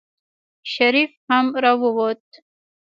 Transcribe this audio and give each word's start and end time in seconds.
شريف 0.73 1.11
هم 1.29 1.45
راووت. 1.63 2.25